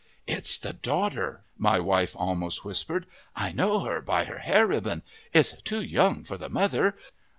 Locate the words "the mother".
6.39-6.97